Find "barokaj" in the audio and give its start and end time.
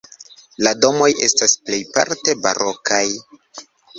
2.47-3.03